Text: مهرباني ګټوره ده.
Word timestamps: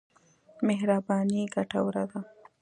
مهرباني 0.67 1.41
ګټوره 1.53 2.03
ده. 2.11 2.19